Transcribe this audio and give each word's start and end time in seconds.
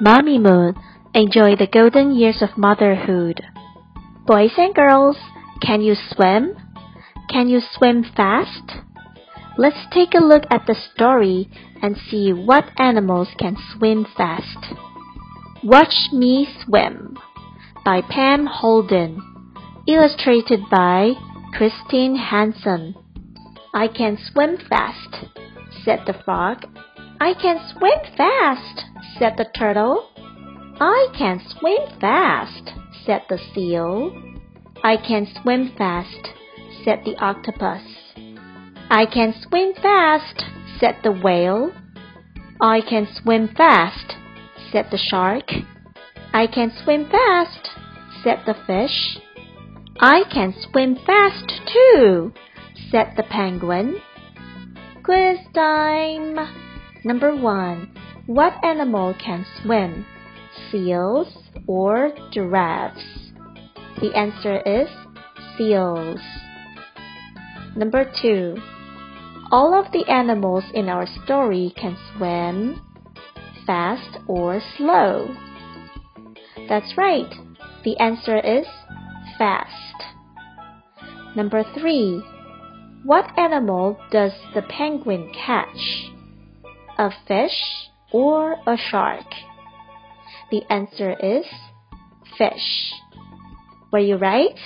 Mamimoon, 0.00 0.74
enjoy 1.14 1.56
the 1.56 1.66
golden 1.66 2.14
years 2.14 2.42
of 2.42 2.56
motherhood. 2.56 3.42
Boys 4.24 4.52
and 4.56 4.72
girls, 4.72 5.16
can 5.62 5.80
you 5.80 5.94
swim? 5.94 6.56
Can 7.28 7.48
you 7.48 7.60
swim 7.60 8.04
fast? 8.16 8.72
Let's 9.58 9.86
take 9.92 10.14
a 10.14 10.24
look 10.24 10.44
at 10.50 10.66
the 10.66 10.74
story 10.74 11.48
and 11.82 11.96
see 11.96 12.32
what 12.32 12.70
animals 12.78 13.28
can 13.38 13.56
swim 13.72 14.06
fast. 14.16 14.74
Watch 15.64 16.12
Me 16.12 16.46
Swim 16.64 17.16
by 17.84 18.00
Pam 18.02 18.46
Holden. 18.46 19.20
Illustrated 19.88 20.60
by 20.70 21.14
Christine 21.52 22.16
Hansen. 22.16 22.94
I 23.72 23.88
can 23.88 24.18
swim 24.18 24.56
fast, 24.68 25.26
said 25.84 26.00
the 26.06 26.14
frog. 26.24 26.64
I 27.24 27.32
can 27.32 27.58
swim 27.72 28.00
fast, 28.18 28.84
said 29.18 29.38
the 29.38 29.46
turtle. 29.58 30.10
I 30.78 31.06
can 31.16 31.40
swim 31.40 31.98
fast, 31.98 32.72
said 33.06 33.22
the 33.30 33.38
seal. 33.54 34.12
I 34.84 34.98
can 34.98 35.26
swim 35.40 35.72
fast, 35.78 36.28
said 36.84 37.00
the 37.06 37.16
octopus. 37.16 37.80
I 38.90 39.06
can 39.06 39.32
swim 39.40 39.72
fast, 39.80 40.44
said 40.78 40.96
the 41.02 41.12
whale. 41.12 41.72
I 42.60 42.82
can 42.82 43.08
swim 43.22 43.48
fast, 43.56 44.16
said 44.70 44.88
the 44.90 44.98
shark. 44.98 45.50
I 46.34 46.46
can 46.46 46.70
swim 46.84 47.08
fast, 47.08 47.70
said 48.22 48.40
the 48.44 48.56
fish. 48.66 49.16
I 49.98 50.24
can 50.30 50.52
swim 50.52 50.96
fast 51.06 51.50
too, 51.72 52.34
said 52.90 53.14
the 53.16 53.22
penguin. 53.22 53.96
Quiz 55.02 55.38
time! 55.54 56.63
Number 57.04 57.36
one. 57.36 57.90
What 58.26 58.54
animal 58.64 59.14
can 59.22 59.44
swim? 59.62 60.06
Seals 60.70 61.28
or 61.66 62.12
giraffes? 62.32 63.32
The 64.00 64.16
answer 64.16 64.62
is 64.64 64.88
seals. 65.58 66.20
Number 67.76 68.10
two. 68.22 68.56
All 69.52 69.78
of 69.78 69.92
the 69.92 70.10
animals 70.10 70.64
in 70.72 70.88
our 70.88 71.06
story 71.24 71.74
can 71.76 71.96
swim 72.16 72.80
fast 73.66 74.18
or 74.26 74.60
slow. 74.76 75.28
That's 76.68 76.96
right. 76.96 77.32
The 77.84 77.98
answer 77.98 78.38
is 78.38 78.66
fast. 79.36 79.70
Number 81.36 81.64
three. 81.78 82.22
What 83.04 83.38
animal 83.38 83.98
does 84.10 84.32
the 84.54 84.62
penguin 84.62 85.30
catch? 85.34 86.13
A 86.96 87.10
fish 87.26 87.88
or 88.12 88.52
a 88.66 88.76
shark? 88.76 89.26
The 90.50 90.62
answer 90.70 91.16
is 91.20 91.44
fish. 92.38 92.92
Were 93.92 93.98
you 93.98 94.16
right? 94.16 94.56